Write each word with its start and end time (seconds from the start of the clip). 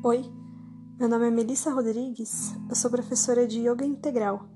Oi, 0.00 0.24
meu 0.96 1.08
nome 1.08 1.26
é 1.26 1.30
Melissa 1.30 1.72
Rodrigues, 1.72 2.54
eu 2.68 2.76
sou 2.76 2.88
professora 2.88 3.48
de 3.48 3.68
Yoga 3.68 3.84
Integral 3.84 4.46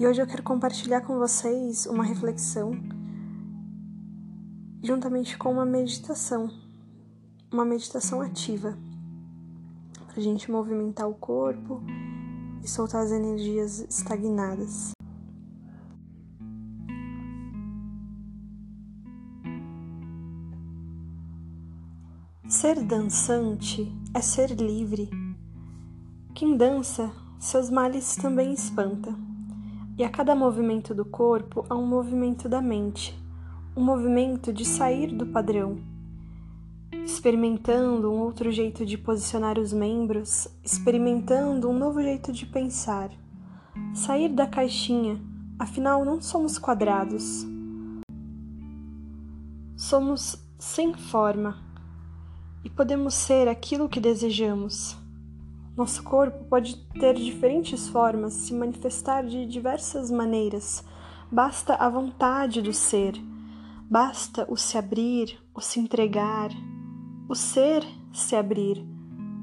e 0.00 0.06
hoje 0.06 0.22
eu 0.22 0.26
quero 0.26 0.42
compartilhar 0.42 1.02
com 1.02 1.18
vocês 1.18 1.84
uma 1.84 2.02
reflexão 2.02 2.72
juntamente 4.82 5.36
com 5.36 5.52
uma 5.52 5.66
meditação, 5.66 6.48
uma 7.52 7.66
meditação 7.66 8.22
ativa, 8.22 8.74
para 10.06 10.16
a 10.16 10.22
gente 10.22 10.50
movimentar 10.50 11.06
o 11.06 11.14
corpo 11.14 11.82
e 12.62 12.68
soltar 12.68 13.02
as 13.02 13.12
energias 13.12 13.80
estagnadas. 13.80 14.92
Ser 22.56 22.84
dançante 22.84 23.92
é 24.14 24.20
ser 24.20 24.50
livre. 24.52 25.10
Quem 26.36 26.56
dança, 26.56 27.10
seus 27.36 27.68
males 27.68 28.14
também 28.14 28.52
espanta. 28.52 29.12
E 29.98 30.04
a 30.04 30.08
cada 30.08 30.36
movimento 30.36 30.94
do 30.94 31.04
corpo 31.04 31.66
há 31.68 31.74
um 31.74 31.84
movimento 31.84 32.48
da 32.48 32.62
mente, 32.62 33.12
um 33.76 33.82
movimento 33.84 34.52
de 34.52 34.64
sair 34.64 35.08
do 35.08 35.26
padrão, 35.26 35.80
experimentando 37.04 38.12
um 38.12 38.20
outro 38.20 38.52
jeito 38.52 38.86
de 38.86 38.96
posicionar 38.96 39.58
os 39.58 39.72
membros, 39.72 40.46
experimentando 40.62 41.68
um 41.68 41.76
novo 41.76 42.00
jeito 42.00 42.32
de 42.32 42.46
pensar. 42.46 43.10
Sair 43.92 44.28
da 44.28 44.46
caixinha, 44.46 45.20
afinal 45.58 46.04
não 46.04 46.20
somos 46.20 46.56
quadrados. 46.56 47.44
Somos 49.76 50.38
sem 50.56 50.94
forma 50.94 51.63
e 52.64 52.70
podemos 52.70 53.14
ser 53.14 53.46
aquilo 53.46 53.88
que 53.88 54.00
desejamos. 54.00 54.96
Nosso 55.76 56.02
corpo 56.02 56.44
pode 56.44 56.76
ter 56.98 57.14
diferentes 57.14 57.88
formas, 57.88 58.32
se 58.32 58.54
manifestar 58.54 59.26
de 59.26 59.44
diversas 59.44 60.10
maneiras. 60.10 60.82
Basta 61.30 61.74
a 61.74 61.88
vontade 61.88 62.62
do 62.62 62.72
ser, 62.72 63.14
basta 63.90 64.46
o 64.48 64.56
se 64.56 64.78
abrir, 64.78 65.38
o 65.54 65.60
se 65.60 65.80
entregar, 65.80 66.50
o 67.28 67.34
ser 67.34 67.84
se 68.12 68.34
abrir, 68.34 68.82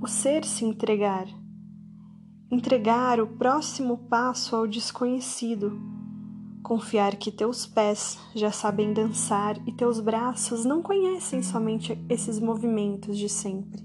o 0.00 0.06
ser 0.06 0.44
se 0.44 0.64
entregar. 0.64 1.26
Entregar 2.50 3.20
o 3.20 3.26
próximo 3.26 3.98
passo 4.08 4.54
ao 4.54 4.66
desconhecido 4.66 5.91
Confiar 6.62 7.16
que 7.16 7.32
teus 7.32 7.66
pés 7.66 8.20
já 8.36 8.52
sabem 8.52 8.92
dançar 8.92 9.56
e 9.66 9.72
teus 9.72 9.98
braços 9.98 10.64
não 10.64 10.80
conhecem 10.80 11.42
somente 11.42 11.98
esses 12.08 12.38
movimentos 12.38 13.18
de 13.18 13.28
sempre. 13.28 13.82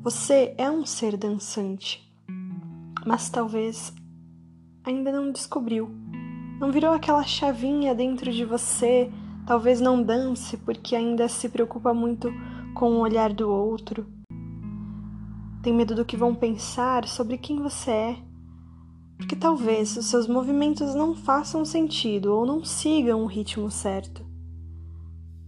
Você 0.00 0.54
é 0.56 0.70
um 0.70 0.86
ser 0.86 1.16
dançante, 1.16 2.08
mas 3.04 3.28
talvez 3.28 3.92
ainda 4.84 5.10
não 5.10 5.32
descobriu. 5.32 5.90
Não 6.60 6.70
virou 6.70 6.92
aquela 6.92 7.24
chavinha 7.24 7.96
dentro 7.96 8.30
de 8.30 8.44
você, 8.44 9.10
talvez 9.44 9.80
não 9.80 10.00
dance 10.00 10.56
porque 10.56 10.94
ainda 10.94 11.28
se 11.28 11.48
preocupa 11.48 11.92
muito 11.92 12.32
com 12.74 12.92
o 12.92 13.00
olhar 13.00 13.32
do 13.32 13.50
outro. 13.50 14.06
Tem 15.64 15.74
medo 15.74 15.96
do 15.96 16.04
que 16.04 16.16
vão 16.16 16.32
pensar 16.32 17.08
sobre 17.08 17.36
quem 17.36 17.60
você 17.60 17.90
é 17.90 18.29
porque 19.20 19.36
talvez 19.36 19.98
os 19.98 20.06
seus 20.06 20.26
movimentos 20.26 20.94
não 20.94 21.14
façam 21.14 21.62
sentido 21.62 22.34
ou 22.34 22.46
não 22.46 22.64
sigam 22.64 23.22
o 23.22 23.26
ritmo 23.26 23.70
certo. 23.70 24.24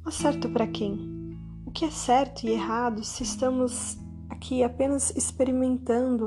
Mas 0.05 0.15
certo 0.15 0.51
para 0.51 0.67
quem? 0.67 1.39
O 1.65 1.70
que 1.70 1.87
é 1.87 1.91
certo 1.91 2.45
e 2.45 2.50
errado 2.50 3.03
se 3.03 3.23
estamos 3.23 3.97
aqui 4.28 4.62
apenas 4.62 5.11
experimentando? 5.16 6.27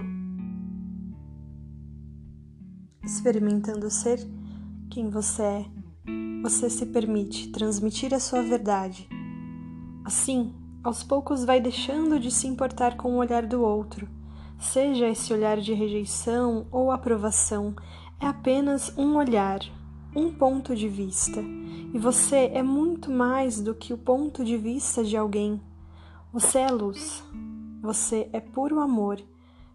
Experimentando 3.03 3.91
ser 3.91 4.27
quem 4.89 5.11
você 5.11 5.43
é, 5.43 5.65
você 6.41 6.67
se 6.67 6.87
permite 6.87 7.51
transmitir 7.51 8.11
a 8.11 8.19
sua 8.19 8.41
verdade. 8.41 9.07
Assim, 10.03 10.51
aos 10.83 11.03
poucos 11.03 11.45
vai 11.45 11.61
deixando 11.61 12.19
de 12.19 12.31
se 12.31 12.47
importar 12.47 12.97
com 12.97 13.13
o 13.13 13.17
olhar 13.17 13.45
do 13.45 13.61
outro 13.61 14.14
Seja 14.59 15.07
esse 15.07 15.33
olhar 15.33 15.59
de 15.59 15.73
rejeição 15.73 16.67
ou 16.71 16.91
aprovação, 16.91 17.75
é 18.19 18.25
apenas 18.25 18.91
um 18.97 19.15
olhar, 19.17 19.59
um 20.15 20.33
ponto 20.33 20.75
de 20.75 20.87
vista. 20.87 21.41
E 21.93 21.99
você 21.99 22.49
é 22.53 22.63
muito 22.63 23.11
mais 23.11 23.61
do 23.61 23.75
que 23.75 23.93
o 23.93 23.97
ponto 23.97 24.43
de 24.43 24.57
vista 24.57 25.03
de 25.03 25.17
alguém. 25.17 25.61
Você 26.31 26.59
é 26.59 26.69
luz. 26.69 27.23
Você 27.81 28.29
é 28.33 28.39
puro 28.39 28.79
amor, 28.79 29.21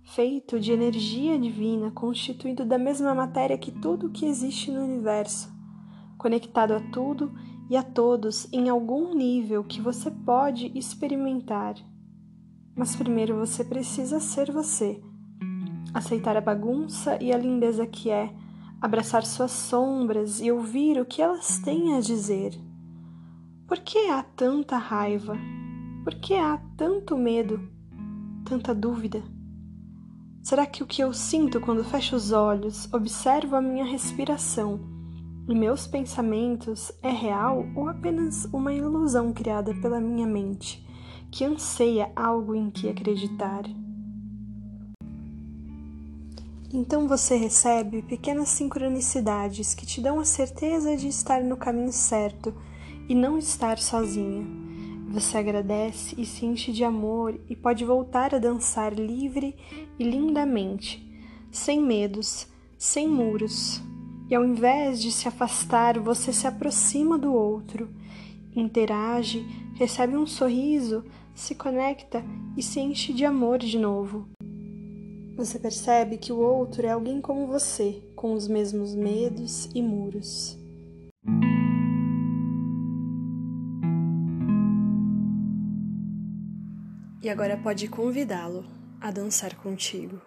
feito 0.02 0.58
de 0.58 0.72
energia 0.72 1.38
divina, 1.38 1.91
constituído 1.91 2.64
da 2.64 2.76
mesma 2.76 3.14
matéria 3.14 3.56
que 3.56 3.70
tudo 3.70 4.10
que 4.10 4.26
existe 4.26 4.70
no 4.70 4.82
universo, 4.82 5.48
conectado 6.18 6.74
a 6.74 6.80
tudo 6.91 7.32
e 7.68 7.76
a 7.76 7.82
todos 7.82 8.52
em 8.52 8.68
algum 8.68 9.14
nível 9.14 9.62
que 9.62 9.80
você 9.80 10.10
pode 10.10 10.76
experimentar. 10.76 11.76
Mas 12.80 12.96
primeiro 12.96 13.36
você 13.36 13.62
precisa 13.62 14.18
ser 14.20 14.50
você. 14.50 14.98
Aceitar 15.92 16.34
a 16.34 16.41
bagunça 16.41 17.22
e 17.22 17.30
a 17.30 17.36
lindeza 17.36 17.86
que 17.86 18.08
é, 18.08 18.34
abraçar 18.80 19.22
suas 19.22 19.50
sombras 19.50 20.41
e 20.41 20.50
ouvir 20.50 20.98
o 20.98 21.04
que 21.04 21.20
elas 21.20 21.58
têm 21.58 21.94
a 21.94 22.00
dizer. 22.00 22.58
Por 23.68 23.80
que 23.80 24.08
há 24.08 24.22
tanta 24.22 24.78
raiva? 24.78 25.36
Por 26.04 26.14
que 26.14 26.32
há 26.32 26.56
tanto 26.74 27.18
medo? 27.18 27.60
Tanta 28.46 28.74
dúvida? 28.74 29.22
Será 30.42 30.64
que 30.64 30.82
o 30.82 30.86
que 30.86 31.02
eu 31.02 31.12
sinto 31.12 31.60
quando 31.60 31.84
fecho 31.84 32.16
os 32.16 32.32
olhos, 32.32 32.91
observo 32.94 33.56
a 33.56 33.60
minha 33.60 33.84
respiração 33.84 34.80
e 35.47 35.54
meus 35.54 35.86
pensamentos 35.86 36.91
é 37.02 37.10
real 37.10 37.62
ou 37.76 37.91
apenas 37.91 38.47
uma 38.47 38.72
ilusão 38.72 39.34
criada 39.34 39.74
pela 39.82 40.00
minha 40.00 40.26
mente? 40.26 40.88
Que 41.30 41.44
anseia 41.44 42.10
algo 42.16 42.54
em 42.54 42.70
que 42.70 42.88
acreditar. 42.88 43.64
Então 46.72 47.08
você 47.08 47.36
recebe 47.36 48.02
pequenas 48.02 48.48
sincronicidades 48.48 49.74
que 49.74 49.84
te 49.84 50.00
dão 50.00 50.20
a 50.20 50.24
certeza 50.24 50.96
de 50.96 51.08
estar 51.08 51.42
no 51.42 51.56
caminho 51.56 51.92
certo 51.92 52.54
e 53.08 53.14
não 53.14 53.36
estar 53.36 53.78
sozinha. 53.78 54.46
Você 55.08 55.38
agradece 55.38 56.14
e 56.16 56.24
se 56.24 56.46
enche 56.46 56.70
de 56.70 56.84
amor 56.84 57.41
e 57.48 57.56
pode 57.56 57.84
voltar 57.84 58.32
a 58.32 58.38
dançar 58.38 58.92
livre 58.92 59.56
e 59.98 60.04
lindamente, 60.04 61.04
sem 61.50 61.82
medos, 61.82 62.47
sem 62.78 63.08
muros. 63.08 63.82
E 64.28 64.34
ao 64.36 64.44
invés 64.44 65.02
de 65.02 65.10
se 65.10 65.26
afastar, 65.26 65.98
você 65.98 66.32
se 66.32 66.47
aproxima 66.47 67.18
do 67.18 67.34
outro, 67.34 67.91
interage, 68.54 69.46
recebe 69.74 70.16
um 70.16 70.26
sorriso, 70.26 71.04
se 71.34 71.54
conecta 71.54 72.24
e 72.56 72.62
se 72.62 72.80
enche 72.80 73.12
de 73.12 73.24
amor 73.24 73.58
de 73.58 73.78
novo. 73.78 74.28
Você 75.36 75.58
percebe 75.58 76.18
que 76.18 76.32
o 76.32 76.38
outro 76.38 76.86
é 76.86 76.90
alguém 76.90 77.20
como 77.20 77.46
você, 77.46 78.02
com 78.14 78.34
os 78.34 78.46
mesmos 78.46 78.94
medos 78.94 79.70
e 79.74 79.80
muros. 79.80 80.58
E 87.22 87.28
agora 87.28 87.56
pode 87.56 87.86
convidá-lo 87.88 88.64
a 89.00 89.10
dançar 89.10 89.54
contigo. 89.56 90.20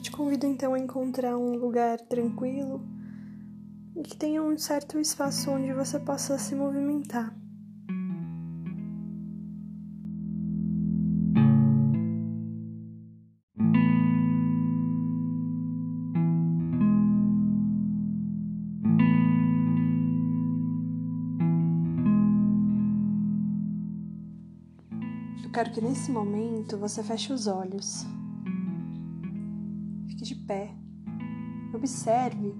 Eu 0.00 0.04
te 0.04 0.12
convido 0.12 0.46
então 0.46 0.72
a 0.72 0.78
encontrar 0.78 1.36
um 1.36 1.56
lugar 1.56 2.00
tranquilo 2.00 2.80
e 3.94 4.02
que 4.02 4.16
tenha 4.16 4.42
um 4.42 4.56
certo 4.56 4.98
espaço 4.98 5.50
onde 5.50 5.74
você 5.74 6.00
possa 6.00 6.38
se 6.38 6.54
movimentar. 6.54 7.36
Eu 25.44 25.50
quero 25.52 25.70
que 25.72 25.82
nesse 25.82 26.10
momento 26.10 26.78
você 26.78 27.02
feche 27.02 27.34
os 27.34 27.46
olhos 27.46 28.06
pé. 30.50 30.74
Observe 31.72 32.52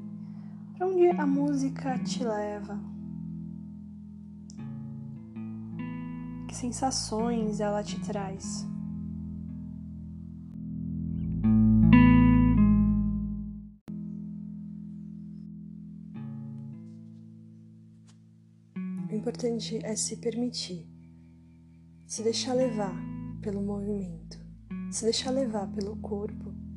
para 0.78 0.86
onde 0.86 1.08
a 1.08 1.26
música 1.26 1.98
te 1.98 2.22
leva. 2.22 2.78
sensações 6.52 7.58
ela 7.58 7.82
te 7.82 7.98
traz. 8.00 8.66
O 19.10 19.14
importante 19.14 19.80
é 19.82 19.96
se 19.96 20.18
permitir, 20.18 20.86
se 22.06 22.22
deixar 22.22 22.52
levar 22.52 22.94
pelo 23.40 23.62
movimento, 23.62 24.38
se 24.90 25.04
deixar 25.04 25.30
levar 25.30 25.66
pelo 25.72 25.96
corpo. 25.96 26.69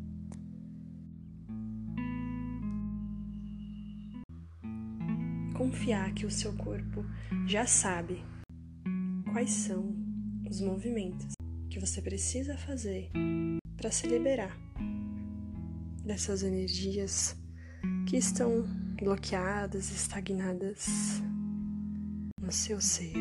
Confiar 5.53 6.13
que 6.13 6.25
o 6.25 6.31
seu 6.31 6.51
corpo 6.53 7.05
já 7.45 7.67
sabe 7.67 8.23
quais 9.31 9.51
são 9.51 9.95
os 10.50 10.59
movimentos 10.59 11.33
que 11.69 11.79
você 11.79 12.01
precisa 12.01 12.57
fazer 12.57 13.11
para 13.77 13.91
se 13.91 14.07
liberar 14.07 14.57
dessas 16.03 16.41
energias 16.41 17.35
que 18.07 18.17
estão 18.17 18.63
bloqueadas, 19.00 19.91
estagnadas 19.91 21.21
no 22.39 22.51
seu 22.51 22.81
ser. 22.81 23.13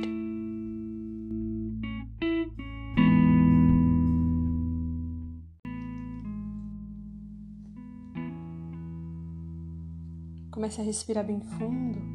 Comece 10.51 10.81
a 10.81 10.85
respirar 10.85 11.27
bem 11.27 11.41
fundo 11.41 12.12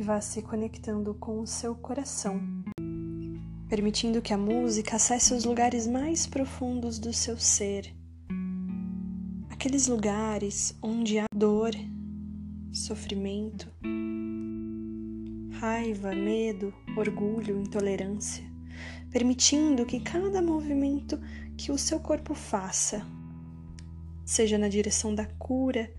e 0.00 0.02
vá 0.02 0.18
se 0.18 0.40
conectando 0.40 1.12
com 1.12 1.42
o 1.42 1.46
seu 1.46 1.74
coração, 1.74 2.40
permitindo 3.68 4.22
que 4.22 4.32
a 4.32 4.38
música 4.38 4.96
acesse 4.96 5.34
os 5.34 5.44
lugares 5.44 5.86
mais 5.86 6.26
profundos 6.26 6.98
do 6.98 7.12
seu 7.12 7.36
ser, 7.36 7.94
aqueles 9.50 9.88
lugares 9.88 10.74
onde 10.82 11.18
há 11.18 11.26
dor, 11.34 11.72
sofrimento, 12.72 13.70
raiva, 15.60 16.14
medo, 16.14 16.72
orgulho, 16.96 17.60
intolerância, 17.60 18.42
permitindo 19.10 19.84
que 19.84 20.00
cada 20.00 20.40
movimento 20.40 21.20
que 21.58 21.70
o 21.70 21.76
seu 21.76 22.00
corpo 22.00 22.34
faça 22.34 23.06
seja 24.24 24.56
na 24.56 24.70
direção 24.70 25.14
da 25.14 25.26
cura, 25.26 25.92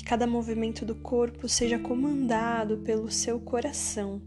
que 0.00 0.04
cada 0.04 0.26
movimento 0.26 0.86
do 0.86 0.94
corpo 0.94 1.46
seja 1.46 1.78
comandado 1.78 2.78
pelo 2.78 3.10
seu 3.10 3.38
coração 3.38 4.22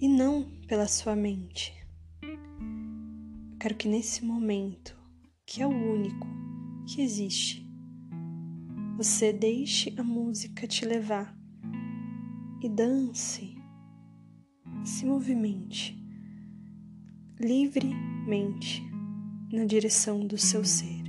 e 0.00 0.08
não 0.08 0.50
pela 0.66 0.88
sua 0.88 1.14
mente. 1.14 1.72
Eu 2.20 3.56
quero 3.60 3.76
que 3.76 3.86
nesse 3.86 4.24
momento, 4.24 4.98
que 5.46 5.62
é 5.62 5.66
o 5.66 5.70
único 5.70 6.26
que 6.88 7.02
existe, 7.02 7.64
você 8.96 9.32
deixe 9.32 9.94
a 9.96 10.02
música 10.02 10.66
te 10.66 10.84
levar 10.84 11.38
e 12.60 12.68
dance, 12.68 13.56
se 14.84 15.06
movimente 15.06 15.96
livremente 17.38 18.82
na 19.52 19.64
direção 19.64 20.26
do 20.26 20.36
seu 20.36 20.64
ser. 20.64 20.99